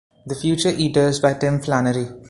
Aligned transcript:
"The 0.25 0.33
Future 0.33 0.69
Eaters" 0.71 1.19
by 1.19 1.35
Tim 1.35 1.59
Flannery. 1.61 2.07